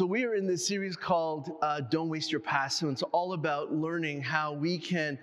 [0.00, 2.80] So, we are in this series called uh, Don't Waste Your Past.
[2.80, 5.18] And it's all about learning how we can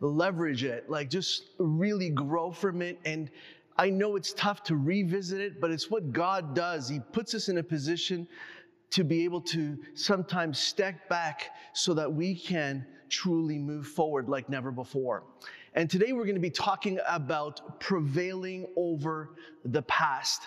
[0.00, 2.98] leverage it, like just really grow from it.
[3.06, 3.30] And
[3.78, 6.90] I know it's tough to revisit it, but it's what God does.
[6.90, 8.28] He puts us in a position
[8.90, 14.50] to be able to sometimes step back so that we can truly move forward like
[14.50, 15.22] never before.
[15.72, 19.30] And today we're going to be talking about prevailing over
[19.64, 20.42] the past.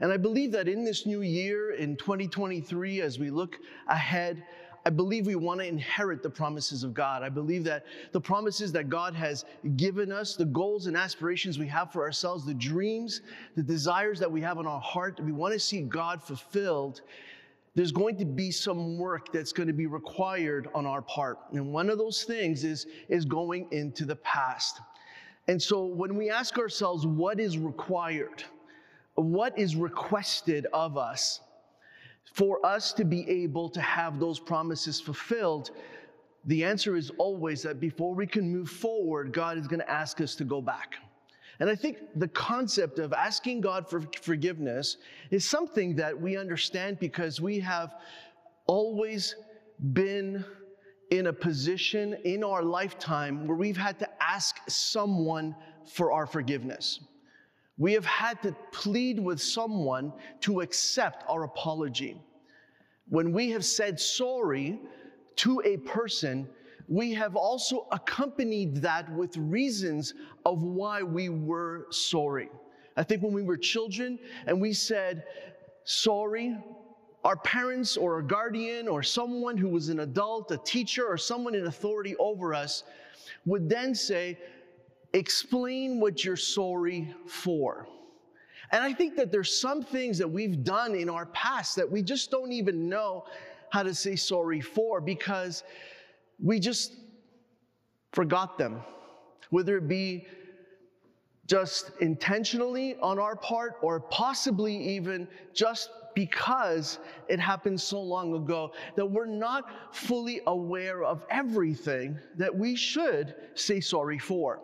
[0.00, 4.44] And I believe that in this new year, in 2023, as we look ahead,
[4.86, 7.22] I believe we want to inherit the promises of God.
[7.22, 9.44] I believe that the promises that God has
[9.76, 13.20] given us, the goals and aspirations we have for ourselves, the dreams,
[13.56, 17.02] the desires that we have in our heart, we want to see God fulfilled.
[17.74, 21.38] There's going to be some work that's going to be required on our part.
[21.52, 24.80] And one of those things is, is going into the past.
[25.48, 28.44] And so when we ask ourselves, what is required?
[29.24, 31.40] What is requested of us
[32.32, 35.70] for us to be able to have those promises fulfilled,
[36.44, 40.20] the answer is always that before we can move forward, God is going to ask
[40.20, 40.96] us to go back.
[41.60, 44.98] And I think the concept of asking God for forgiveness
[45.30, 47.94] is something that we understand because we have
[48.66, 49.34] always
[49.92, 50.44] been
[51.10, 57.00] in a position in our lifetime where we've had to ask someone for our forgiveness.
[57.78, 62.20] We have had to plead with someone to accept our apology.
[63.08, 64.80] When we have said sorry
[65.36, 66.48] to a person,
[66.88, 72.50] we have also accompanied that with reasons of why we were sorry.
[72.96, 75.24] I think when we were children and we said
[75.84, 76.56] sorry,
[77.24, 81.54] our parents or a guardian or someone who was an adult, a teacher, or someone
[81.54, 82.84] in authority over us
[83.46, 84.38] would then say,
[85.12, 87.86] explain what you're sorry for.
[88.70, 92.02] And I think that there's some things that we've done in our past that we
[92.02, 93.24] just don't even know
[93.70, 95.64] how to say sorry for because
[96.42, 96.96] we just
[98.12, 98.82] forgot them.
[99.50, 100.26] Whether it be
[101.46, 106.98] just intentionally on our part or possibly even just because
[107.28, 113.34] it happened so long ago that we're not fully aware of everything that we should
[113.54, 114.60] say sorry for.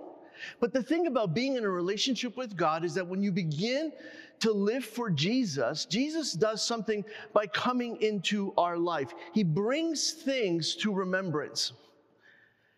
[0.61, 3.93] But the thing about being in a relationship with God is that when you begin
[4.41, 9.13] to live for Jesus, Jesus does something by coming into our life.
[9.33, 11.73] He brings things to remembrance.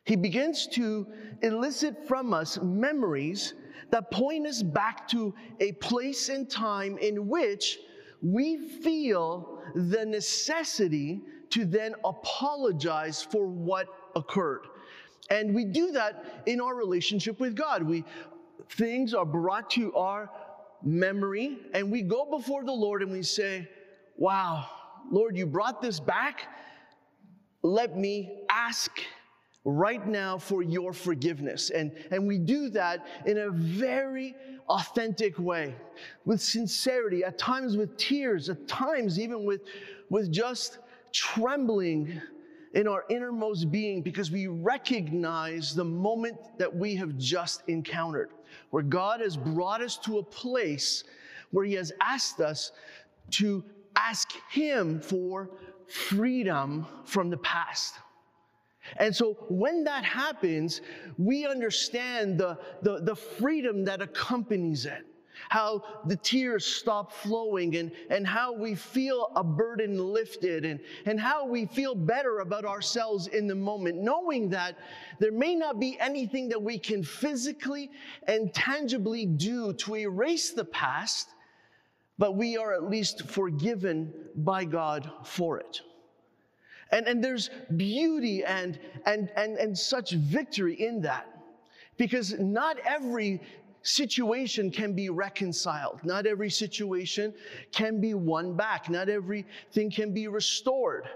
[0.04, 1.06] He begins to
[1.42, 3.54] elicit from us memories
[3.90, 7.78] that point us back to a place and time in which
[8.22, 14.66] we feel the necessity to then apologize for what occurred.
[15.30, 17.82] And we do that in our relationship with God.
[17.82, 18.04] We
[18.70, 20.30] things are brought to our
[20.82, 23.68] memory and we go before the Lord and we say,
[24.16, 24.68] "Wow,
[25.10, 26.48] Lord, you brought this back.
[27.62, 29.00] Let me ask
[29.64, 34.34] right now for your forgiveness." And and we do that in a very
[34.68, 35.74] authentic way,
[36.24, 39.62] with sincerity, at times with tears, at times even with
[40.10, 40.78] with just
[41.12, 42.20] trembling
[42.74, 48.30] in our innermost being because we recognize the moment that we have just encountered,
[48.70, 51.04] where God has brought us to a place
[51.50, 52.72] where He has asked us
[53.32, 55.50] to ask Him for
[55.88, 57.94] freedom from the past.
[58.98, 60.80] And so when that happens,
[61.18, 65.04] we understand the, the, the freedom that accompanies it
[65.48, 71.20] how the tears stop flowing and, and how we feel a burden lifted and, and
[71.20, 74.76] how we feel better about ourselves in the moment, knowing that
[75.18, 77.90] there may not be anything that we can physically
[78.26, 81.28] and tangibly do to erase the past,
[82.18, 85.80] but we are at least forgiven by God for it.
[86.90, 91.26] And, and there's beauty and, and, and, and such victory in that.
[91.96, 93.40] Because not every
[93.86, 96.00] situation can be reconciled.
[96.04, 97.32] Not every situation
[97.72, 98.90] can be won back.
[98.90, 101.08] Not everything can be restored.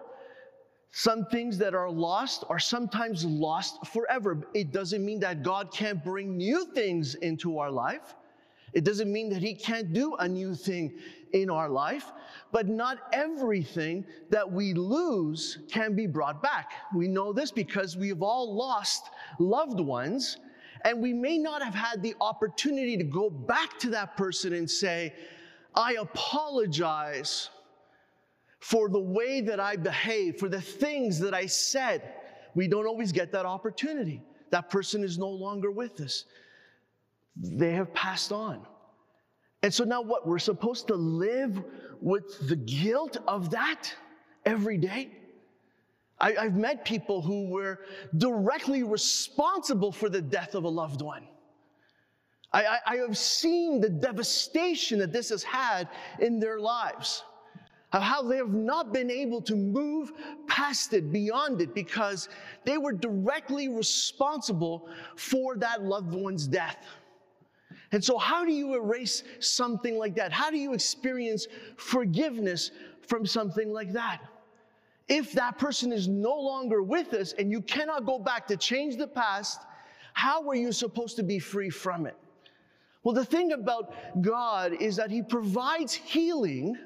[0.93, 4.47] Some things that are lost are sometimes lost forever.
[4.55, 8.15] It doesn't mean that God can't bring new things into our life.
[8.73, 10.99] It doesn't mean that He can't do a new thing
[11.33, 12.13] in our life,
[12.53, 16.73] but not everything that we lose can be brought back.
[16.95, 20.39] We know this because we have all lost loved ones,
[20.85, 24.71] and we may not have had the opportunity to go back to that person and
[24.71, 25.15] say,
[25.75, 27.51] I apologize
[28.61, 32.15] for the way that I behaved, for the things that I said.
[32.55, 34.23] We don't always get that opportunity.
[34.51, 36.25] That person is no longer with us.
[37.37, 38.67] They have passed on.
[39.63, 40.27] And so now what?
[40.27, 41.63] We're supposed to live
[42.01, 43.95] with the guilt of that
[44.45, 45.20] every day?
[46.21, 47.81] I, have met people who were
[48.19, 51.27] directly responsible for the death of a loved one.
[52.53, 55.89] I, I, I have seen the devastation that this has had
[56.19, 57.23] in their lives
[57.93, 60.13] of how they have not been able to move
[60.47, 62.29] past it, beyond it, because
[62.65, 66.87] they were directly responsible for that loved one's death.
[67.93, 70.33] And so, how do you erase something like that?
[70.33, 72.71] How do you experience forgiveness
[73.01, 74.21] from something like that?
[75.11, 78.97] If that person is no longer with us and you cannot go back to change
[78.97, 79.61] the past,
[80.13, 82.17] how are you supposed to be free from it?
[83.03, 83.93] Well, the thing about
[84.23, 86.77] God is that He provides healing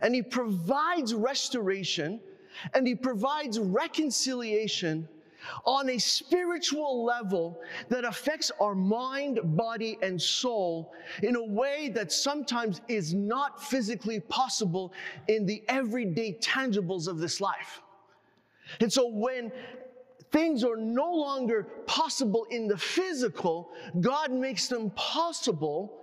[0.00, 2.20] and He provides restoration
[2.74, 5.08] and He provides reconciliation
[5.64, 10.92] on a spiritual level that affects our mind, body, and soul
[11.22, 14.92] in a way that sometimes is not physically possible
[15.28, 17.80] in the everyday tangibles of this life.
[18.80, 19.52] And so when
[20.30, 26.00] things are no longer possible in the physical, God makes them possible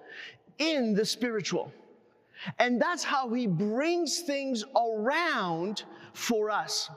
[0.59, 1.71] in the spiritual.
[2.59, 5.83] And that's how He brings things around
[6.13, 6.89] for us.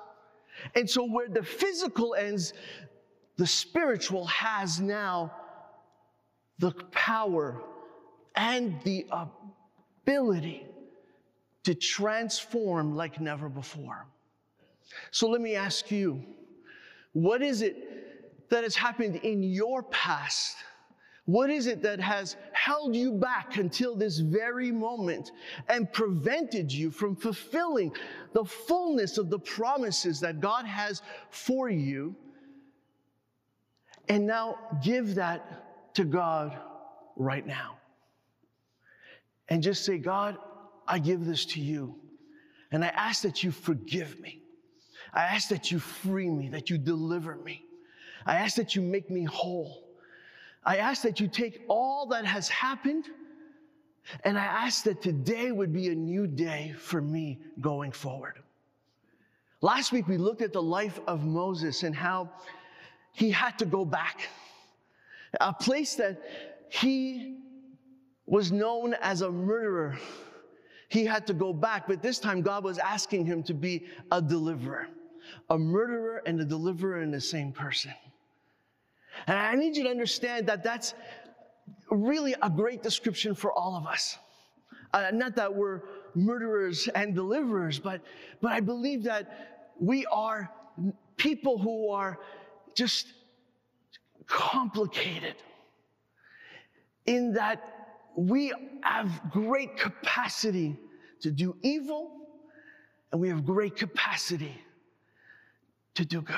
[0.74, 2.52] And so, where the physical ends,
[3.36, 5.32] the spiritual has now
[6.58, 7.62] the power
[8.36, 10.66] and the ability
[11.64, 14.06] to transform like never before.
[15.10, 16.22] So, let me ask you
[17.12, 20.56] what is it that has happened in your past?
[21.24, 25.30] What is it that has held you back until this very moment
[25.68, 27.94] and prevented you from fulfilling
[28.32, 32.16] the fullness of the promises that God has for you?
[34.08, 36.58] And now give that to God
[37.16, 37.76] right now.
[39.48, 40.36] And just say, God,
[40.88, 41.94] I give this to you.
[42.72, 44.42] And I ask that you forgive me.
[45.14, 47.64] I ask that you free me, that you deliver me.
[48.26, 49.81] I ask that you make me whole.
[50.64, 53.06] I ask that you take all that has happened
[54.24, 58.38] and I ask that today would be a new day for me going forward.
[59.60, 62.30] Last week we looked at the life of Moses and how
[63.12, 64.28] he had to go back.
[65.40, 66.20] A place that
[66.68, 67.38] he
[68.26, 69.98] was known as a murderer.
[70.88, 74.20] He had to go back, but this time God was asking him to be a
[74.20, 74.88] deliverer.
[75.48, 77.92] A murderer and a deliverer in the same person.
[79.26, 80.94] And I need you to understand that that's
[81.90, 84.18] really a great description for all of us.
[84.92, 85.82] Uh, not that we're
[86.14, 88.00] murderers and deliverers, but,
[88.40, 90.50] but I believe that we are
[91.16, 92.18] people who are
[92.74, 93.06] just
[94.26, 95.34] complicated
[97.06, 98.52] in that we
[98.82, 100.76] have great capacity
[101.20, 102.10] to do evil
[103.10, 104.54] and we have great capacity
[105.94, 106.36] to do good.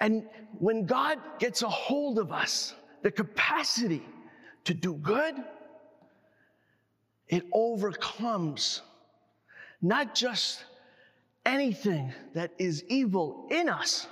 [0.00, 0.26] And
[0.58, 4.02] when God gets a hold of us, the capacity
[4.64, 5.34] to do good,
[7.28, 8.82] it overcomes
[9.80, 10.64] not just
[11.44, 14.06] anything that is evil in us,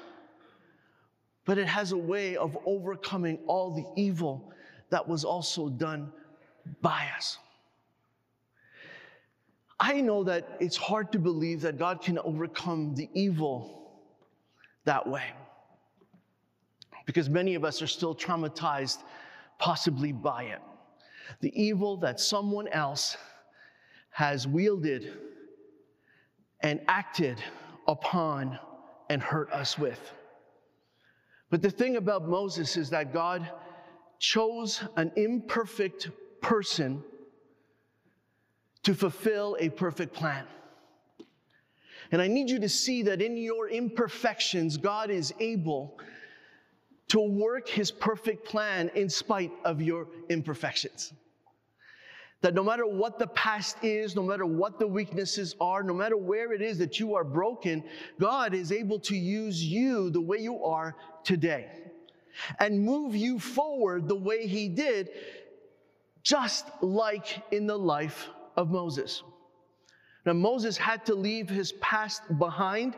[1.44, 4.52] but it has a way of overcoming all the evil
[4.90, 6.12] that was also done
[6.80, 7.38] by us.
[9.78, 13.92] I know that it's hard to believe that God can overcome the evil
[14.84, 15.24] that way
[17.06, 19.02] because many of us are still traumatized,
[19.58, 20.60] possibly by it.
[21.40, 23.16] The evil that someone else
[24.10, 25.12] has wielded
[26.60, 27.42] and acted
[27.86, 28.58] upon
[29.08, 30.12] and hurt us with.
[31.50, 33.48] But the thing about Moses is that God
[34.18, 37.02] chose an imperfect person
[38.82, 40.44] to fulfill a perfect plan.
[42.12, 45.98] And I need you to see that in your imperfections, God is able
[47.10, 51.12] to work his perfect plan in spite of your imperfections.
[52.40, 56.16] That no matter what the past is, no matter what the weaknesses are, no matter
[56.16, 57.82] where it is that you are broken,
[58.18, 61.68] God is able to use you the way you are today
[62.60, 65.10] and move you forward the way he did
[66.22, 69.24] just like in the life of Moses.
[70.24, 72.94] Now, Moses had to leave his past behind,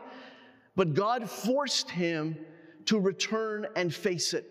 [0.75, 2.37] but God forced him
[2.85, 4.49] to return and face it.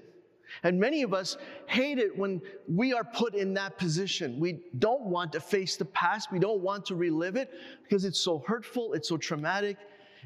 [0.63, 4.39] And many of us hate it when we are put in that position.
[4.39, 6.31] We don't want to face the past.
[6.31, 7.51] We don't want to relive it
[7.83, 9.77] because it's so hurtful, it's so traumatic.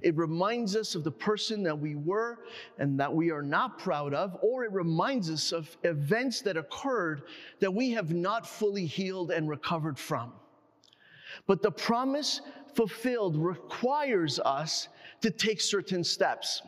[0.02, 2.40] It reminds us of the person that we were
[2.78, 7.22] and that we are not proud of, or it reminds us of events that occurred
[7.60, 10.32] that we have not fully healed and recovered from.
[11.46, 12.42] But the promise
[12.74, 14.88] fulfilled requires us
[15.22, 16.60] to take certain steps.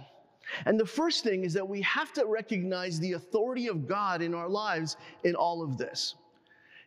[0.66, 4.34] And the first thing is that we have to recognize the authority of God in
[4.34, 6.14] our lives in all of this.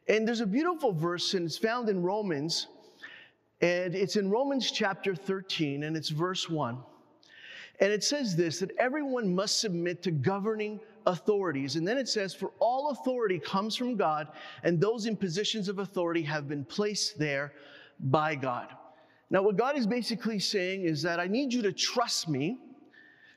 [0.07, 2.67] And there's a beautiful verse, and it's found in Romans,
[3.61, 6.77] and it's in Romans chapter 13, and it's verse 1.
[7.79, 11.75] And it says this that everyone must submit to governing authorities.
[11.75, 14.27] And then it says, For all authority comes from God,
[14.63, 17.53] and those in positions of authority have been placed there
[17.99, 18.67] by God.
[19.29, 22.57] Now, what God is basically saying is that I need you to trust me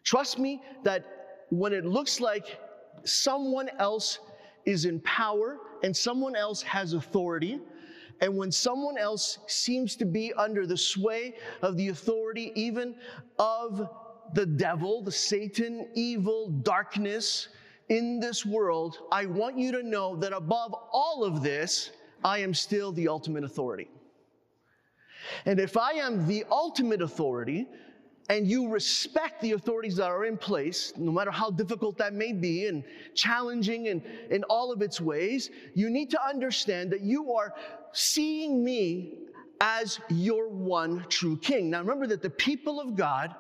[0.05, 2.59] Trust me that when it looks like
[3.05, 4.19] someone else
[4.67, 7.59] is in power and someone else has authority,
[8.21, 12.95] and when someone else seems to be under the sway of the authority, even
[13.39, 13.89] of
[14.35, 17.49] the devil, the Satan, evil, darkness
[17.89, 21.91] in this world, I want you to know that above all of this,
[22.23, 23.89] I am still the ultimate authority.
[25.45, 27.67] And if I am the ultimate authority,
[28.29, 32.33] and you respect the authorities that are in place, no matter how difficult that may
[32.33, 32.83] be and
[33.15, 37.53] challenging in, in all of its ways, you need to understand that you are
[37.93, 39.19] seeing me
[39.61, 41.71] as your one true king.
[41.71, 43.35] Now remember that the people of God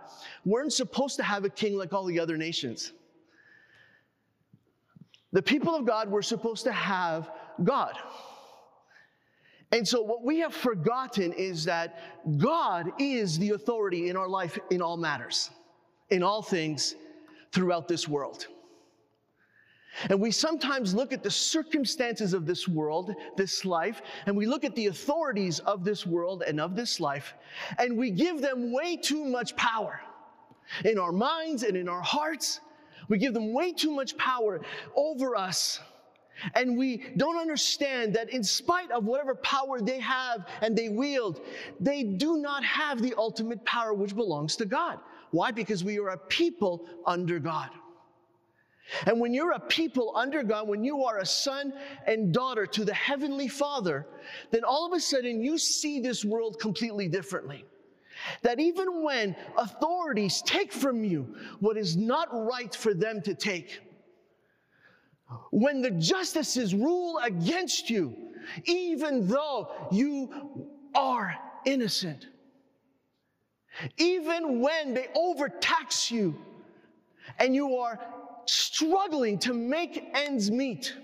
[0.44, 2.92] weren't supposed to have a king like all the other nations.
[5.32, 7.30] The people of God were supposed to have
[7.64, 7.94] God.
[9.74, 11.98] And so, what we have forgotten is that
[12.38, 15.50] God is the authority in our life in all matters,
[16.10, 16.94] in all things
[17.50, 18.46] throughout this world.
[20.10, 24.62] And we sometimes look at the circumstances of this world, this life, and we look
[24.62, 27.34] at the authorities of this world and of this life,
[27.76, 30.00] and we give them way too much power
[30.84, 32.60] in our minds and in our hearts.
[33.08, 34.60] We give them way too much power
[34.94, 35.80] over us.
[36.54, 41.40] And we don't understand that in spite of whatever power they have and they wield,
[41.80, 44.98] they do not have the ultimate power which belongs to God.
[45.30, 45.50] Why?
[45.50, 47.70] Because we are a people under God.
[49.06, 51.72] And when you're a people under God, when you are a son
[52.06, 54.06] and daughter to the Heavenly Father,
[54.50, 57.64] then all of a sudden you see this world completely differently.
[58.42, 63.80] That even when authorities take from you what is not right for them to take,
[65.50, 68.14] when the justices rule against you,
[68.64, 72.26] even though you are innocent,
[73.96, 76.36] even when they overtax you
[77.38, 77.98] and you are
[78.46, 80.94] struggling to make ends meet,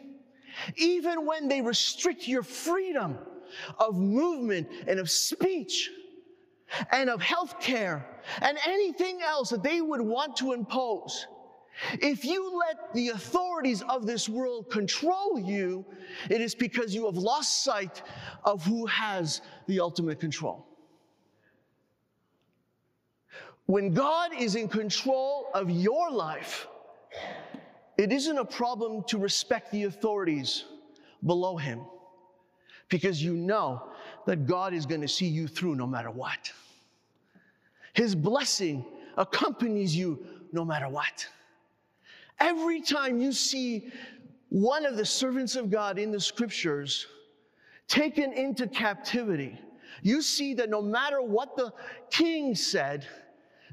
[0.76, 3.18] even when they restrict your freedom
[3.78, 5.90] of movement and of speech
[6.92, 8.06] and of health care
[8.42, 11.26] and anything else that they would want to impose,
[12.00, 15.84] if you let the authorities of this world control you,
[16.28, 18.02] it is because you have lost sight
[18.44, 20.66] of who has the ultimate control.
[23.66, 26.66] When God is in control of your life,
[27.96, 30.64] it isn't a problem to respect the authorities
[31.24, 31.80] below Him
[32.88, 33.90] because you know
[34.26, 36.52] that God is going to see you through no matter what.
[37.92, 38.84] His blessing
[39.16, 40.18] accompanies you
[40.52, 41.28] no matter what.
[42.40, 43.92] Every time you see
[44.48, 47.06] one of the servants of God in the scriptures
[47.86, 49.58] taken into captivity,
[50.02, 51.72] you see that no matter what the
[52.10, 53.06] king said,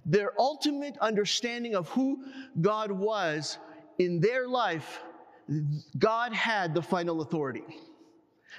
[0.05, 2.23] their ultimate understanding of who
[2.61, 3.57] God was
[3.99, 5.01] in their life,
[5.97, 7.63] God had the final authority.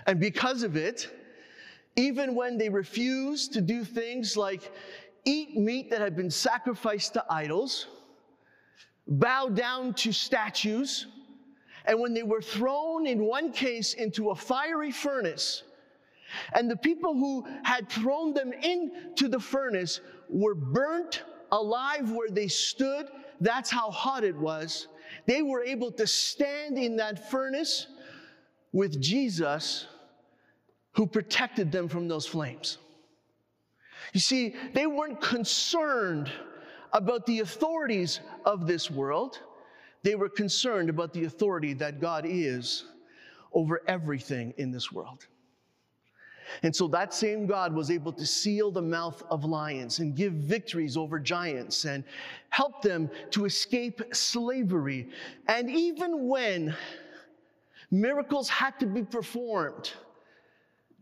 [0.07, 1.11] And because of it,
[1.97, 4.73] even when they refused to do things like
[5.25, 7.89] eat meat that had been sacrificed to idols,
[9.09, 11.07] bow down to statues,
[11.87, 15.63] and when they were thrown, in one case, into a fiery furnace,
[16.53, 21.23] and the people who had thrown them into the furnace were burnt
[21.53, 23.09] alive where they stood.
[23.41, 24.89] That's how hot it was.
[25.25, 27.87] They were able to stand in that furnace
[28.73, 29.87] with Jesus
[30.93, 32.77] who protected them from those flames.
[34.13, 36.31] You see, they weren't concerned
[36.93, 39.41] about the authorities of this world.
[40.03, 42.85] They were concerned about the authority that God is
[43.53, 45.27] over everything in this world.
[46.63, 50.33] And so that same God was able to seal the mouth of lions and give
[50.33, 52.05] victories over giants and
[52.49, 55.09] help them to escape slavery.
[55.47, 56.75] And even when
[57.91, 59.93] miracles had to be performed,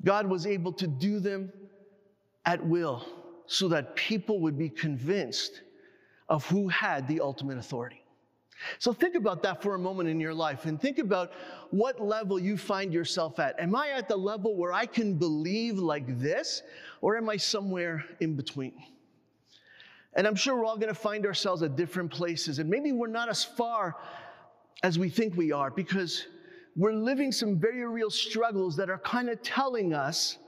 [0.05, 1.53] God was able to do them
[2.45, 3.07] at will
[3.47, 5.63] so that people would be convinced
[6.29, 8.03] of who had the ultimate authority.
[8.79, 11.33] So think about that for a moment in your life and think about
[11.71, 13.59] what level you find yourself at.
[13.61, 16.63] Am I at the level where I can believe like this,
[17.01, 18.73] or am I somewhere in between?
[20.15, 23.09] And I'm sure we're all going to find ourselves at different places, and maybe we're
[23.09, 23.97] not as far
[24.83, 26.27] as we think we are because
[26.75, 30.39] we're living some very real struggles that are kind of telling us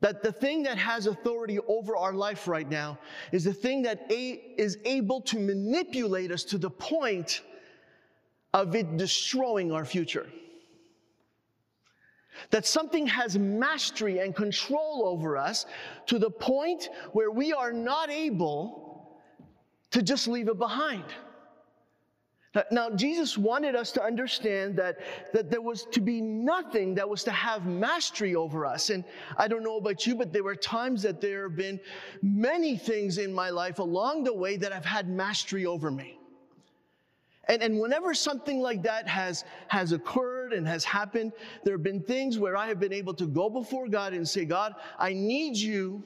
[0.00, 2.98] that the thing that has authority over our life right now
[3.32, 7.42] is the thing that a- is able to manipulate us to the point
[8.54, 10.26] of it destroying our future.
[12.50, 15.66] That something has mastery and control over us
[16.06, 19.18] to the point where we are not able
[19.90, 21.04] to just leave it behind.
[22.70, 24.98] Now, Jesus wanted us to understand that,
[25.34, 28.88] that there was to be nothing that was to have mastery over us.
[28.88, 29.04] And
[29.36, 31.78] I don't know about you, but there were times that there have been
[32.22, 36.18] many things in my life along the way that have had mastery over me.
[37.48, 41.32] And, and whenever something like that has, has occurred and has happened,
[41.64, 44.46] there have been things where I have been able to go before God and say,
[44.46, 46.02] God, I need you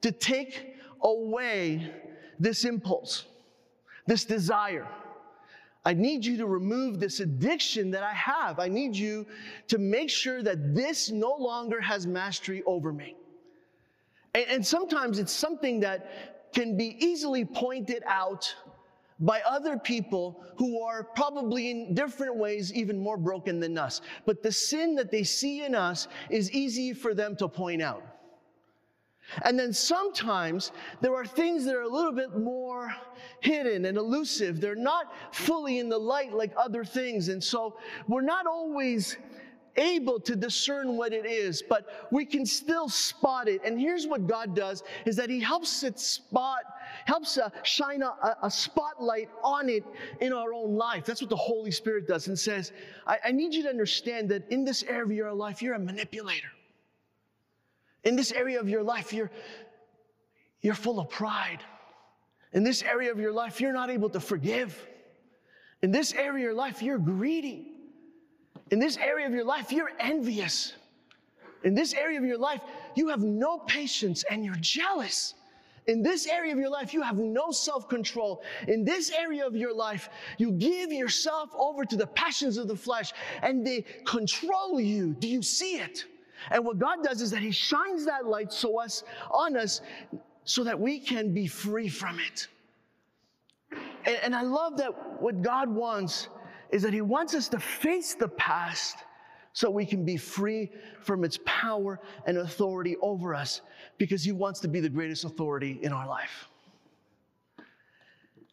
[0.00, 1.92] to take away
[2.38, 3.26] this impulse,
[4.06, 4.86] this desire
[5.84, 8.60] I need you to remove this addiction that I have.
[8.60, 9.26] I need you
[9.68, 13.16] to make sure that this no longer has mastery over me.
[14.34, 18.54] And, and, sometimes it's something that can be easily pointed out
[19.18, 24.00] by other people who are probably in different ways even more broken than us.
[24.24, 28.02] But the sin that they see in us is easy for them to point out.
[29.44, 32.94] And then sometimes there are things that are a little bit more
[33.40, 34.60] hidden and elusive.
[34.60, 37.28] They're not fully in the light like other things.
[37.28, 37.76] And so
[38.08, 39.16] we're not always
[39.76, 43.60] able to discern what it is, but we can still spot it.
[43.64, 46.60] And here's what God does is that he helps it spot,
[47.04, 49.84] helps uh, shine a, a, spotlight on it
[50.20, 51.04] in our own life.
[51.04, 52.72] That's what the Holy Spirit does and says,
[53.06, 55.78] I, I need you to understand that in this area of your life, you're a
[55.78, 56.48] manipulator.
[58.04, 59.30] In this area of your life, you're,
[60.60, 61.60] you're full of pride.
[62.52, 64.86] In this area of your life, you're not able to forgive.
[65.82, 67.68] In this area of your life, you're greedy.
[68.70, 70.74] In this area of your life, you're envious.
[71.64, 72.60] In this area of your life,
[72.94, 75.34] you have no patience and you're jealous.
[75.86, 78.42] In this area of your life, you have no self control.
[78.68, 82.76] In this area of your life, you give yourself over to the passions of the
[82.76, 83.12] flesh
[83.42, 85.14] and they control you.
[85.14, 86.04] Do you see it?
[86.50, 89.80] And what God does is that He shines that light so us on us
[90.44, 92.48] so that we can be free from it.
[94.04, 96.28] And, and I love that what God wants
[96.70, 98.96] is that He wants us to face the past
[99.52, 100.70] so we can be free
[101.02, 103.60] from its power and authority over us
[103.98, 106.48] because He wants to be the greatest authority in our life.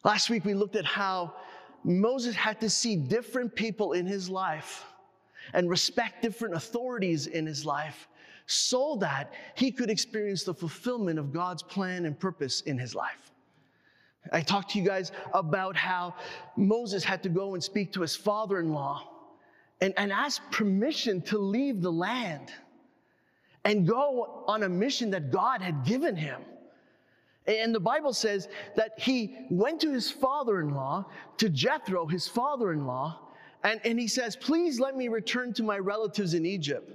[0.04, 1.34] Last week we looked at how
[1.84, 4.84] Moses had to see different people in his life
[5.52, 8.08] and respect different authorities in his life
[8.46, 13.30] so that he could experience the fulfillment of God's plan and purpose in his life.
[14.32, 16.14] I talked to you guys about how
[16.56, 19.08] Moses had to go and speak to his father in law
[19.80, 22.52] and, and ask permission to leave the land
[23.64, 26.40] and go on a mission that God had given him.
[27.46, 31.06] And the Bible says that he went to his father in law,
[31.38, 33.18] to Jethro, his father in law,
[33.62, 36.92] and, and he says, Please let me return to my relatives in Egypt.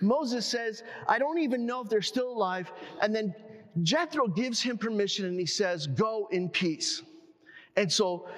[0.00, 2.70] Moses says, I don't even know if they're still alive.
[3.02, 3.34] And then
[3.82, 7.02] Jethro gives him permission and he says, Go in peace.
[7.76, 8.28] And so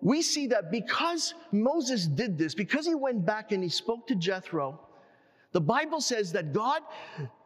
[0.00, 4.14] we see that because Moses did this, because he went back and he spoke to
[4.14, 4.80] Jethro,
[5.52, 6.82] the Bible says that God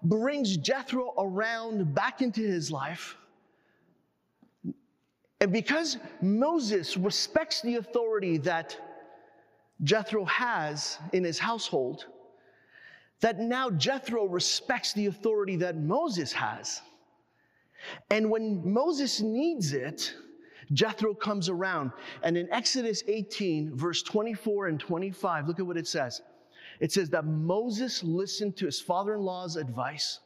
[0.02, 3.16] brings Jethro around back into his life.
[5.40, 8.76] And because Moses respects the authority that
[9.82, 12.06] Jethro has in his household,
[13.20, 16.82] that now Jethro respects the authority that Moses has.
[18.10, 20.14] And when Moses needs it,
[20.72, 21.92] Jethro comes around.
[22.22, 26.22] And in Exodus 18, verse 24 and 25, look at what it says.
[26.80, 30.20] It says that Moses listened to his father in law's advice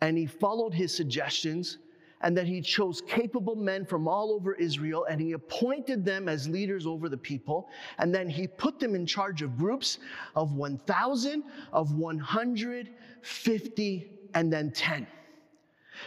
[0.00, 1.78] and he followed his suggestions
[2.20, 6.48] and that he chose capable men from all over Israel and he appointed them as
[6.48, 7.68] leaders over the people.
[7.98, 9.98] And then he put them in charge of groups
[10.34, 15.06] of 1,000, of 150, and then 10.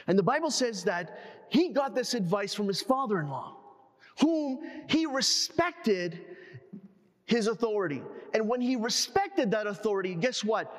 [0.07, 1.19] And the Bible says that
[1.49, 3.57] he got this advice from his father in law,
[4.19, 6.25] whom he respected
[7.25, 8.01] his authority.
[8.33, 10.75] And when he respected that authority, guess what?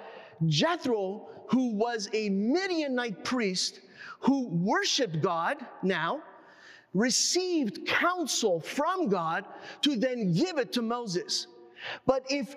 [0.47, 3.81] Jethro, who was a Midianite priest,
[4.23, 6.23] who worshiped God now,
[6.95, 9.45] received counsel from God
[9.83, 11.47] to then give it to Moses.
[12.07, 12.55] But if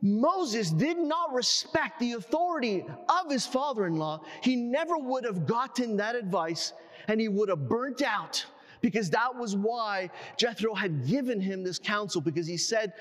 [0.00, 5.46] Moses did not respect the authority of his father in law, he never would have
[5.46, 6.72] gotten that advice
[7.08, 8.44] and he would have burnt out
[8.80, 12.92] because that was why Jethro had given him this counsel because he said,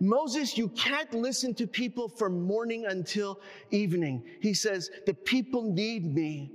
[0.00, 4.24] Moses, you can't listen to people from morning until evening.
[4.40, 6.52] He says, The people need me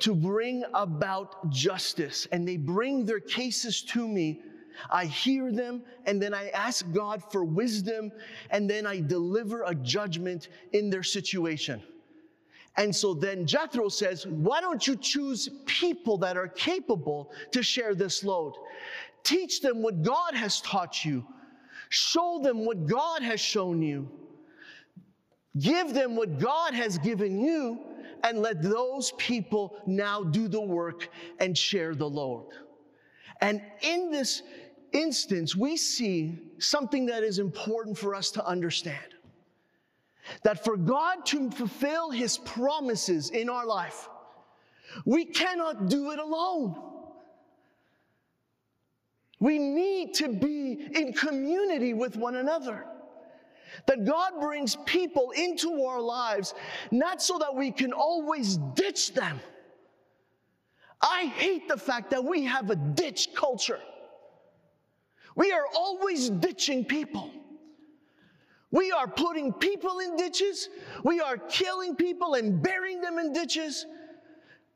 [0.00, 4.42] to bring about justice, and they bring their cases to me.
[4.90, 8.12] I hear them, and then I ask God for wisdom,
[8.50, 11.82] and then I deliver a judgment in their situation.
[12.76, 17.94] And so then Jethro says, Why don't you choose people that are capable to share
[17.94, 18.54] this load?
[19.24, 21.24] Teach them what God has taught you,
[21.88, 24.08] show them what God has shown you,
[25.58, 27.80] give them what God has given you,
[28.26, 31.08] and let those people now do the work
[31.38, 32.50] and share the load.
[33.40, 34.42] And in this
[34.92, 39.14] instance, we see something that is important for us to understand
[40.42, 44.08] that for God to fulfill his promises in our life,
[45.04, 46.74] we cannot do it alone.
[49.38, 52.86] We need to be in community with one another.
[53.86, 56.54] That God brings people into our lives,
[56.90, 59.40] not so that we can always ditch them.
[61.00, 63.80] I hate the fact that we have a ditch culture.
[65.34, 67.30] We are always ditching people.
[68.70, 70.68] We are putting people in ditches.
[71.04, 73.86] We are killing people and burying them in ditches.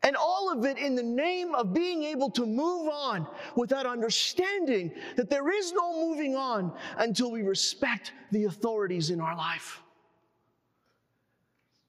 [0.02, 4.92] And all of it in the name of being able to move on without understanding
[5.16, 9.82] that there is no moving on until we respect the authorities in our life.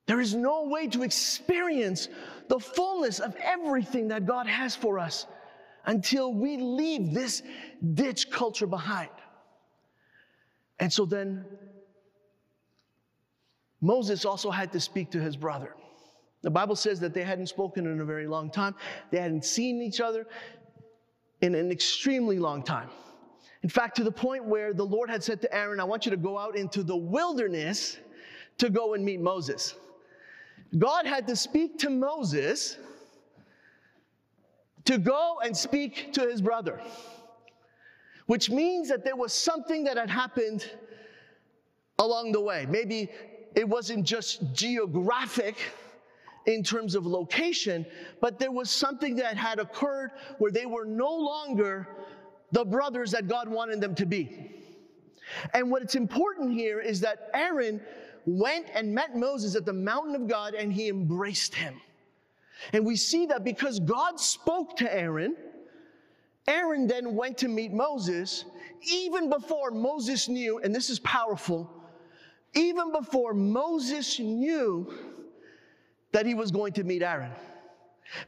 [0.08, 2.10] There is no way to experience
[2.50, 5.26] the fullness of everything that God has for us
[5.86, 7.41] until we leave this
[7.93, 9.10] ditch culture behind.
[10.80, 11.45] And so then
[13.80, 15.76] Moses also had to speak to his brother.
[16.41, 18.75] The Bible says that they hadn't spoken in a very long time.
[19.12, 20.25] They hadn't seen each other
[21.41, 22.89] in an extremely long time.
[23.63, 26.10] In fact, to the point where the Lord had said to Aaron, I want you
[26.12, 27.97] to go out into the wilderness
[28.58, 29.75] to go and meet Moses.
[30.77, 32.77] God had to speak to Moses
[34.86, 36.82] to go and speak to his brother,
[38.25, 40.67] which means that there was something that had happened
[41.99, 42.65] along the way.
[42.67, 43.12] Maybe
[43.54, 45.56] it wasn't just geographic
[46.45, 47.86] in terms of location,
[48.19, 51.88] but there was something that had occurred where they were no longer
[52.51, 54.51] the brothers that God wanted them to be.
[55.54, 57.82] And what's important here is that Aaron
[58.25, 61.80] went and met Moses at the mountain of God and he embraced him.
[62.73, 65.36] And we see that because God spoke to Aaron,
[66.47, 68.45] Aaron then went to meet Moses
[68.82, 71.69] even before Moses knew, and this is powerful,
[72.54, 74.91] even before Moses knew
[76.12, 77.32] that he was going to meet Aaron.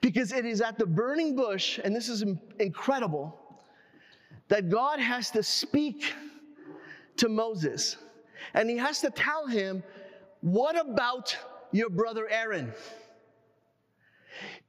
[0.01, 2.23] Because it is at the burning bush, and this is
[2.59, 3.37] incredible,
[4.47, 6.13] that God has to speak
[7.17, 7.97] to Moses.
[8.53, 9.83] And he has to tell him,
[10.41, 11.37] What about
[11.71, 12.73] your brother Aaron?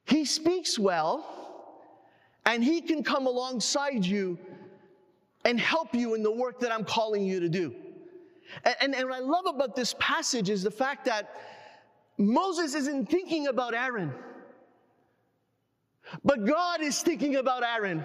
[0.06, 1.80] He speaks well,
[2.44, 4.38] and he can come alongside you
[5.44, 7.74] and help you in the work that I'm calling you to do.
[8.64, 11.30] And, and, and what I love about this passage is the fact that
[12.16, 14.12] Moses isn't thinking about Aaron,
[16.24, 18.04] but God is thinking about Aaron.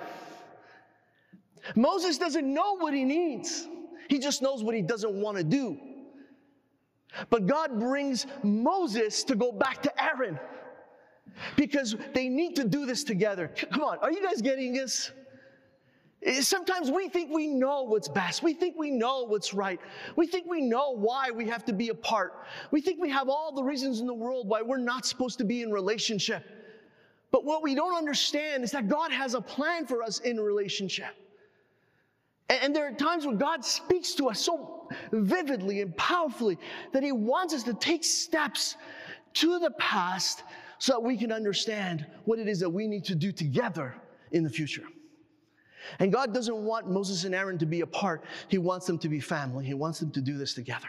[1.76, 3.68] Moses doesn't know what he needs,
[4.08, 5.78] he just knows what he doesn't want to do.
[7.30, 10.40] But God brings Moses to go back to Aaron
[11.56, 13.52] because they need to do this together.
[13.72, 15.12] Come on, are you guys getting this?
[16.24, 18.44] Eh, sometimes we think we know what's best.
[18.44, 19.80] We think we know what's right.
[20.16, 22.34] We think we know why we have to be apart.
[22.72, 25.46] We think we have all the reasons in the world why we're not supposed to
[25.46, 26.44] be in relationship.
[27.32, 31.16] But what we don't understand is that God has a plan for us in relationship.
[32.50, 36.58] And there are times when God speaks to us so vividly and powerfully
[36.92, 38.76] that He wants us to take steps
[39.36, 40.44] to the past
[40.80, 43.96] so that we can understand what it is that we need to do together
[44.32, 44.84] in the future.
[45.98, 49.20] And God doesn't want Moses and Aaron to be apart, He wants them to be
[49.20, 49.66] family.
[49.66, 50.88] He wants them to do this together.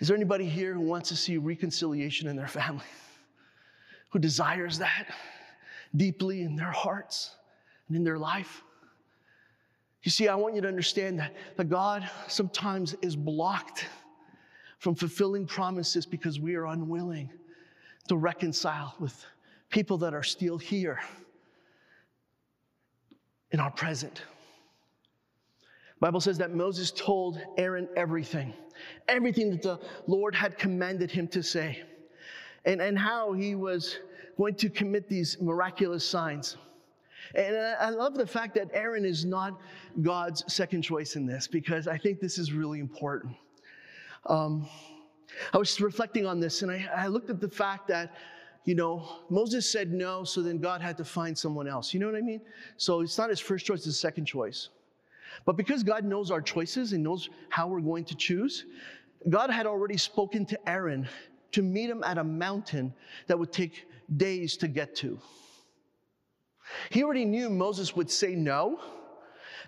[0.00, 2.84] Is there anybody here who wants to see reconciliation in their family?
[4.10, 5.06] Who desires that
[5.96, 7.34] deeply in their hearts
[7.88, 8.62] and in their life?
[10.02, 13.86] You see, I want you to understand that, that God sometimes is blocked
[14.78, 17.30] from fulfilling promises because we are unwilling
[18.08, 19.24] to reconcile with
[19.70, 21.00] people that are still here
[23.54, 24.22] in our present.
[26.00, 28.52] Bible says that Moses told Aaron everything,
[29.06, 31.80] everything that the Lord had commanded him to say,
[32.64, 34.00] and, and how he was
[34.36, 36.56] going to commit these miraculous signs.
[37.36, 39.60] And I love the fact that Aaron is not
[40.02, 43.36] God's second choice in this because I think this is really important.
[44.26, 44.68] Um,
[45.52, 48.16] I was reflecting on this and I, I looked at the fact that,
[48.64, 51.92] you know, Moses said no, so then God had to find someone else.
[51.92, 52.40] You know what I mean?
[52.76, 54.70] So it's not his first choice, it's his second choice.
[55.44, 58.64] But because God knows our choices and knows how we're going to choose,
[59.28, 61.08] God had already spoken to Aaron
[61.52, 62.94] to meet him at a mountain
[63.26, 65.18] that would take days to get to.
[66.90, 68.80] He already knew Moses would say no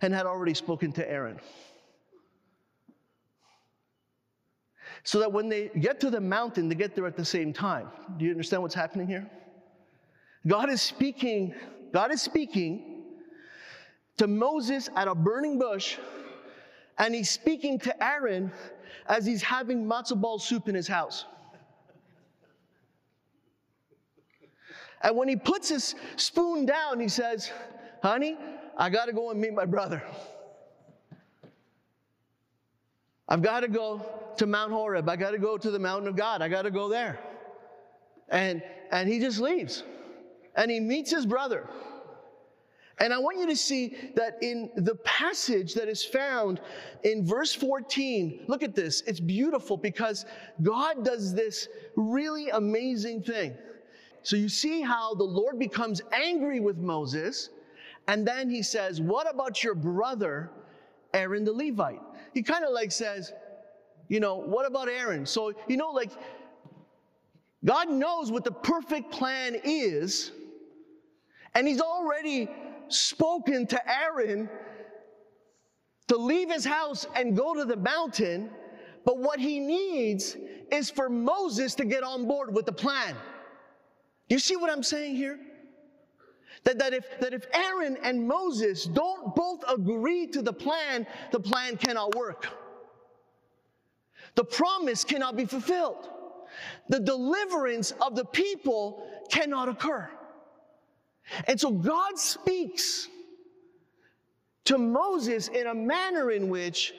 [0.03, 1.39] and had already spoken to Aaron.
[5.07, 7.87] So that when they get to the mountain, they get there at the same time.
[8.19, 9.31] Do you understand what's happening here?
[10.49, 11.55] God is speaking,
[11.93, 13.05] God is speaking
[14.17, 15.99] to Moses at a burning bush,
[16.99, 18.51] and he's speaking to Aaron
[19.09, 21.25] as he's having matzo ball soup in his house.
[25.03, 27.53] And when he puts his spoon down, he says,
[28.03, 28.37] Honey,
[28.77, 30.03] I got to go and meet my brother.
[33.29, 34.01] I've got to go
[34.37, 35.09] to Mount Horeb.
[35.09, 36.43] I got to go to the mountain of God.
[36.43, 37.19] I got to go there.
[38.29, 39.83] And, and he just leaves.
[40.55, 41.69] And he meets his brother.
[42.99, 46.61] And I want you to see that in the passage that is found
[47.03, 49.03] in verse 14, look at this.
[49.03, 50.25] It's beautiful because
[50.63, 53.55] God does this really amazing thing.
[54.23, 57.51] So you see how the Lord becomes angry with Moses,
[58.09, 60.51] and then he says, What about your brother,
[61.13, 62.01] Aaron the Levite?
[62.37, 63.33] He kind of like says,
[64.09, 65.25] You know, what about Aaron?
[65.25, 66.11] So, you know, like,
[67.65, 70.33] God knows what the perfect plan is,
[71.55, 72.51] and he's already
[72.89, 74.51] spoken to Aaron
[76.09, 78.51] to leave his house and go to the mountain.
[79.07, 80.37] But what he needs
[80.71, 83.17] is for Moses to get on board with the plan.
[84.29, 85.41] You see what I'm saying here?
[86.67, 91.39] That, that, if, that if Aaron and Moses don't both agree to the plan, the
[91.39, 92.49] plan cannot work.
[94.35, 96.09] The promise cannot be fulfilled.
[96.89, 100.11] The deliverance of the people cannot occur.
[101.47, 103.07] And so God speaks
[104.65, 106.95] to Moses in a manner in which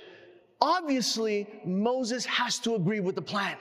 [0.62, 3.58] obviously Moses has to agree with the plan.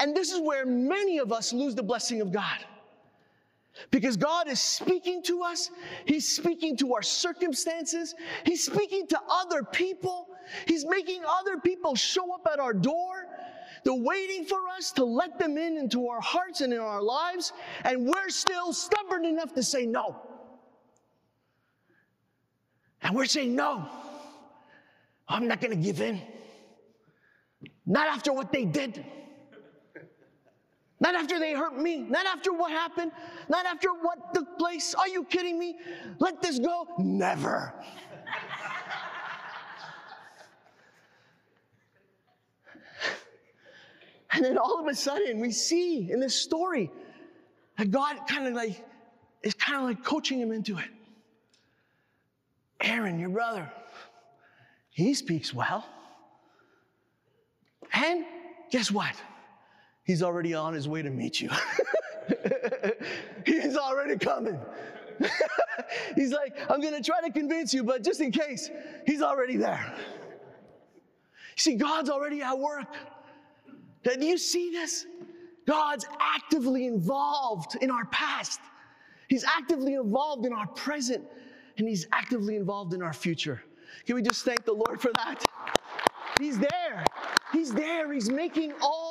[0.00, 2.58] And this is where many of us lose the blessing of God.
[3.90, 5.70] Because God is speaking to us,
[6.04, 10.28] He's speaking to our circumstances, He's speaking to other people,
[10.66, 13.26] He's making other people show up at our door.
[13.84, 17.52] They're waiting for us to let them in into our hearts and in our lives,
[17.84, 20.22] and we're still stubborn enough to say no.
[23.02, 23.86] And we're saying, no,
[25.28, 26.20] I'm not gonna give in.
[27.84, 29.04] Not after what they did.
[31.04, 31.98] Not after they hurt me.
[31.98, 33.12] Not after what happened.
[33.50, 34.94] Not after what took place.
[34.94, 35.76] Are you kidding me?
[36.18, 36.88] Let this go?
[36.98, 37.74] Never.
[44.32, 46.90] and then all of a sudden, we see in this story
[47.76, 48.82] that God kind of like
[49.42, 50.88] is kind of like coaching him into it.
[52.80, 53.70] Aaron, your brother,
[54.88, 55.84] he speaks well.
[57.92, 58.24] And
[58.70, 59.14] guess what?
[60.04, 61.50] He's already on his way to meet you.
[63.46, 64.60] He's already coming.
[66.16, 68.70] he's like, I'm going to try to convince you, but just in case,
[69.06, 69.94] he's already there.
[71.56, 72.88] See, God's already at work.
[74.02, 75.06] Do you see this?
[75.66, 78.60] God's actively involved in our past.
[79.28, 81.24] He's actively involved in our present,
[81.78, 83.62] and He's actively involved in our future.
[84.06, 85.44] Can we just thank the Lord for that?
[86.38, 87.04] He's there.
[87.52, 88.12] He's there.
[88.12, 89.03] He's making all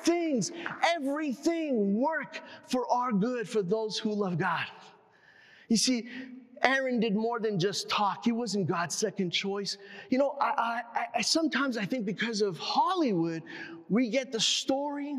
[0.00, 0.52] things,
[0.94, 4.66] everything work for our good for those who love God.
[5.68, 6.08] You see,
[6.62, 8.24] Aaron did more than just talk.
[8.24, 9.76] He wasn't God's second choice.
[10.10, 13.42] You know, I, I, I, sometimes I think because of Hollywood,
[13.88, 15.14] we get the story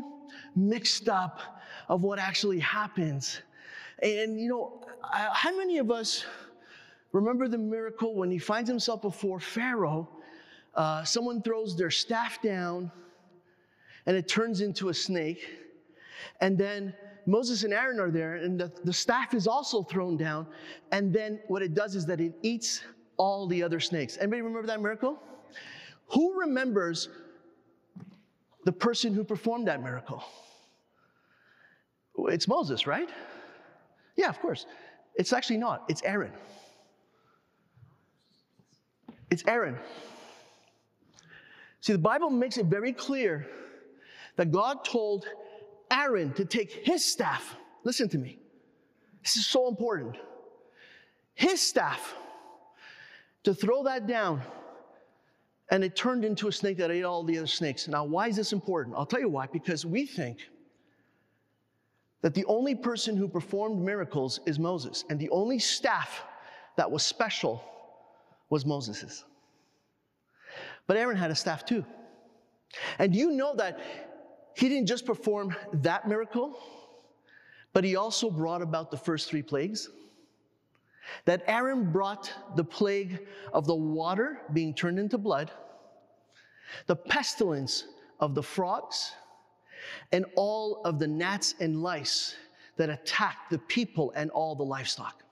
[0.56, 1.40] mixed up
[1.88, 3.40] of what actually happens.
[4.02, 4.82] And, you know,
[5.12, 6.24] how many of us
[7.12, 10.08] remember the miracle when he finds himself before Pharaoh?
[10.74, 12.90] Uh, someone throws their staff down
[14.06, 15.46] and it turns into a snake.
[16.40, 16.94] And then
[17.26, 20.46] Moses and Aaron are there, and the, the staff is also thrown down.
[20.92, 22.82] And then what it does is that it eats
[23.16, 24.16] all the other snakes.
[24.18, 25.20] Anybody remember that miracle?
[26.12, 27.08] Who remembers
[28.64, 30.22] the person who performed that miracle?
[32.16, 33.08] It's Moses, right?
[34.16, 34.66] Yeah, of course.
[35.14, 36.32] It's actually not, it's Aaron.
[39.30, 39.76] It's Aaron.
[41.80, 43.46] See, the Bible makes it very clear
[44.38, 45.26] that God told
[45.90, 47.56] Aaron to take his staff.
[47.84, 48.38] Listen to me.
[49.22, 50.16] This is so important.
[51.34, 52.14] His staff
[53.42, 54.40] to throw that down,
[55.70, 57.88] and it turned into a snake that ate all the other snakes.
[57.88, 58.94] Now, why is this important?
[58.96, 59.48] I'll tell you why.
[59.52, 60.38] Because we think
[62.22, 66.22] that the only person who performed miracles is Moses, and the only staff
[66.76, 67.60] that was special
[68.50, 69.24] was Moses's.
[70.86, 71.84] But Aaron had a staff too.
[72.98, 73.80] And you know that
[74.58, 76.58] he didn't just perform that miracle,
[77.72, 79.88] but he also brought about the first three plagues.
[81.26, 85.52] That Aaron brought the plague of the water being turned into blood,
[86.86, 87.84] the pestilence
[88.18, 89.12] of the frogs,
[90.10, 92.34] and all of the gnats and lice
[92.78, 95.22] that attacked the people and all the livestock.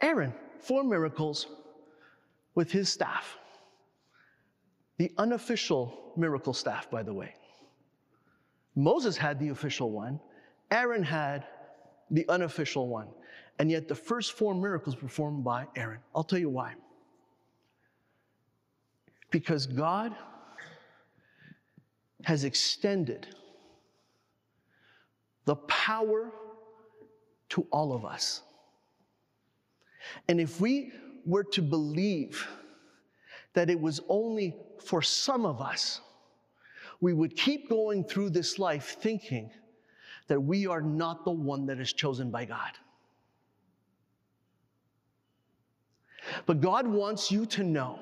[0.00, 1.48] Aaron, four miracles
[2.54, 3.36] with his staff.
[5.00, 7.34] The unofficial miracle staff, by the way.
[8.76, 10.20] Moses had the official one,
[10.70, 11.46] Aaron had
[12.10, 13.08] the unofficial one.
[13.58, 16.00] And yet the first four miracles performed by Aaron.
[16.14, 16.74] I'll tell you why.
[19.30, 20.14] Because God
[22.24, 23.26] has extended
[25.46, 26.30] the power
[27.48, 28.42] to all of us.
[30.28, 30.92] And if we
[31.24, 32.46] were to believe
[33.54, 36.00] that it was only for some of us,
[37.00, 39.50] we would keep going through this life thinking
[40.28, 42.72] that we are not the one that is chosen by God.
[46.46, 47.98] But God wants you to know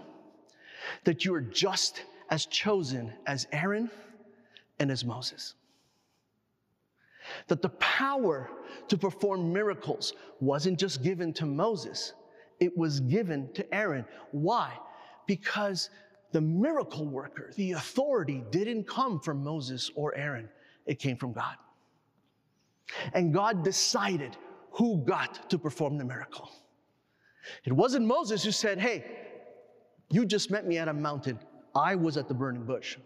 [1.04, 3.90] that you are just as chosen as Aaron
[4.78, 5.54] and as Moses.
[7.46, 8.50] That the power
[8.88, 12.14] to perform miracles wasn't just given to Moses,
[12.60, 14.04] it was given to Aaron.
[14.32, 14.76] Why?
[15.26, 15.90] Because
[16.32, 20.48] the miracle worker, the authority didn't come from Moses or Aaron,
[20.86, 21.56] it came from God.
[23.12, 24.36] And God decided
[24.72, 26.50] who got to perform the miracle.
[27.64, 29.04] It wasn't Moses who said, Hey,
[30.10, 31.38] you just met me at a mountain.
[31.74, 32.96] I was at the burning bush.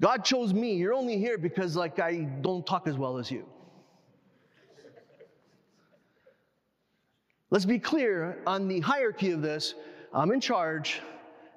[0.00, 0.74] God chose me.
[0.74, 3.46] You're only here because, like, I don't talk as well as you.
[7.56, 9.76] Let's be clear on the hierarchy of this.
[10.12, 11.00] I'm in charge,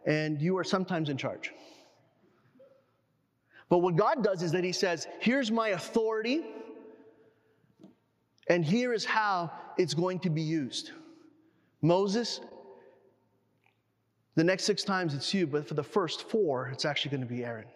[0.06, 1.52] and you are sometimes in charge.
[3.68, 6.46] But what God does is that He says, Here's my authority,
[8.48, 10.92] and here is how it's going to be used.
[11.82, 12.40] Moses,
[14.36, 17.28] the next six times it's you, but for the first four, it's actually going to
[17.28, 17.68] be Aaron.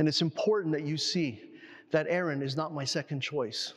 [0.00, 1.40] And it's important that you see
[1.92, 3.74] that Aaron is not my second choice.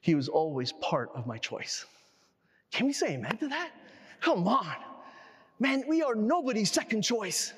[0.00, 1.86] He was always part of my choice.
[2.74, 3.70] Can we say amen to that?
[4.20, 4.74] Come on.
[5.60, 7.52] Man, we are nobody's second choice.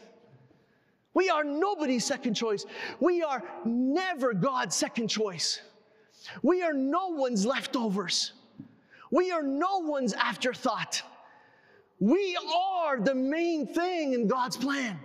[1.15, 2.67] We are nobody's second choice.
[3.01, 5.63] We are never God's second choice.
[6.43, 8.35] We are no one's leftovers.
[9.11, 11.03] We are no one's afterthought.
[11.99, 15.01] We are the main thing in God's plan.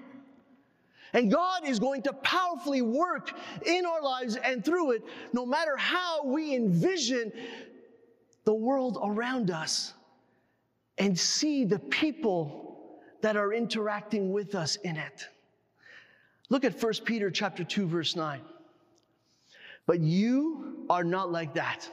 [1.14, 3.32] And God is going to powerfully work
[3.66, 7.32] in our lives and through it, no matter how we envision
[8.44, 9.94] the world around us
[10.98, 15.28] and see the people that are interacting with us in it.
[16.50, 18.42] Look at 1 Peter chapter 2 verse 9.
[19.86, 21.90] But you are not like that.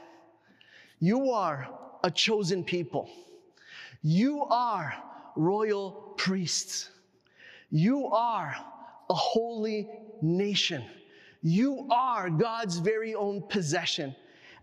[1.00, 1.68] You are
[2.04, 3.08] a chosen people.
[4.02, 4.94] You are
[5.36, 6.90] royal priests.
[7.70, 8.56] You are
[9.10, 9.88] a holy
[10.22, 10.84] nation.
[11.42, 14.14] You are God's very own possession.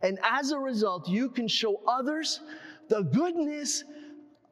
[0.02, 2.42] And as a result, you can show others
[2.90, 3.84] the goodness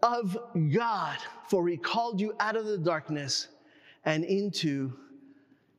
[0.04, 0.38] of
[0.72, 3.48] God, for he called you out of the darkness
[4.06, 4.92] and into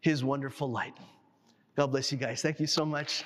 [0.00, 0.94] his wonderful light.
[1.76, 2.40] God bless you guys.
[2.40, 3.24] Thank you so much.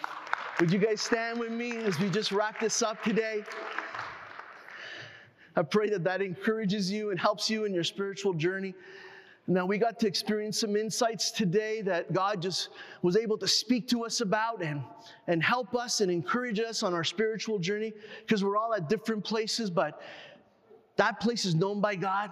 [0.58, 3.44] Would you guys stand with me as we just wrap this up today?
[5.54, 8.74] I pray that that encourages you and helps you in your spiritual journey.
[9.46, 12.70] Now, we got to experience some insights today that God just
[13.02, 14.82] was able to speak to us about and,
[15.26, 19.24] and help us and encourage us on our spiritual journey because we're all at different
[19.24, 20.02] places, but
[20.98, 22.30] that place is known by God.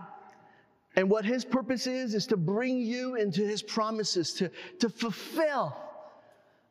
[0.96, 4.50] And what His purpose is, is to bring you into His promises, to,
[4.80, 5.76] to fulfill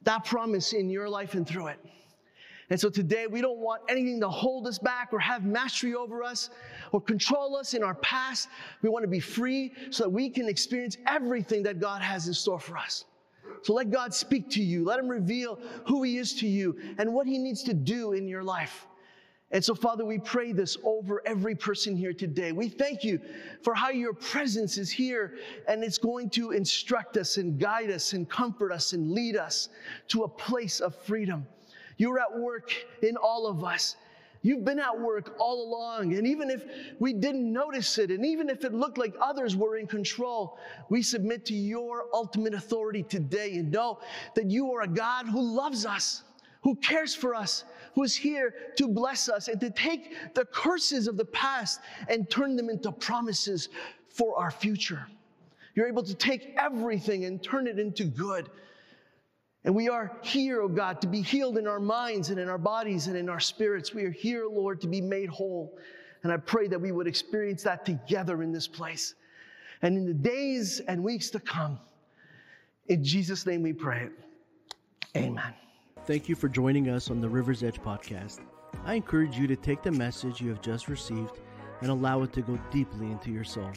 [0.04, 1.80] that promise in your life and through it.
[2.70, 6.24] And so today, we don't want anything to hold us back or have mastery over
[6.24, 6.50] us
[6.92, 8.50] or control us in our past.
[8.82, 12.34] We want to be free so that we can experience everything that God has in
[12.34, 13.06] store for us.
[13.62, 14.84] So let God speak to you.
[14.84, 18.28] Let Him reveal who He is to you and what He needs to do in
[18.28, 18.88] your life.
[19.56, 22.52] And so, Father, we pray this over every person here today.
[22.52, 23.22] We thank you
[23.64, 25.36] for how your presence is here
[25.70, 29.70] and it's going to instruct us and guide us and comfort us and lead us
[30.10, 31.48] to a place of freedom.
[31.96, 33.96] You're at work in all of us.
[34.42, 36.16] You've been at work all along.
[36.16, 36.66] And even if
[37.00, 41.02] we didn't notice it, and even if it looked like others were in control, we
[41.02, 44.02] submit to your ultimate authority today and know
[44.34, 46.24] that you are a God who loves us,
[46.62, 47.64] who cares for us,
[47.96, 51.80] who is here to bless us and to take the curses of the past
[52.10, 53.70] and turn them into promises
[54.10, 55.08] for our future.
[55.74, 58.50] You're able to take everything and turn it into good.
[59.64, 62.58] And we are here, oh God, to be healed in our minds and in our
[62.58, 63.94] bodies and in our spirits.
[63.94, 65.78] We are here, Lord, to be made whole.
[66.24, 69.16] And I pray that we would experience that together in this place
[69.82, 71.80] and in the days and weeks to come.
[72.88, 74.10] In Jesus' name we pray.
[75.16, 75.54] Amen.
[76.06, 78.42] Thank you for joining us on the River's Edge podcast.
[78.86, 81.40] I encourage you to take the message you have just received
[81.82, 83.72] and allow it to go deeply into your soul.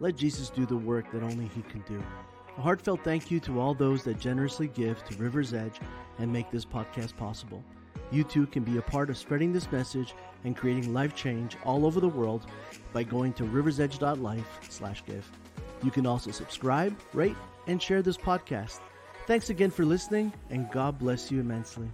[0.00, 2.02] Let Jesus do the work that only He can do.
[2.58, 5.78] A heartfelt thank you to all those that generously give to River's Edge
[6.18, 7.62] and make this podcast possible.
[8.10, 11.86] You too can be a part of spreading this message and creating life change all
[11.86, 12.46] over the world
[12.92, 15.30] by going to riversedge.life/give.
[15.84, 17.36] You can also subscribe, rate,
[17.68, 18.80] and share this podcast.
[19.26, 21.88] Thanks again for listening, and God bless you immensely.